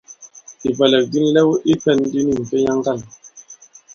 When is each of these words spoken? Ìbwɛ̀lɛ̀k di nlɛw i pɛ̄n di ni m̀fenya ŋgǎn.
Ìbwɛ̀lɛ̀k 0.69 1.05
di 1.11 1.19
nlɛw 1.23 1.49
i 1.71 1.73
pɛ̄n 1.83 1.99
di 2.11 2.19
ni 2.25 2.33
m̀fenya 2.41 2.71
ŋgǎn. 2.79 2.99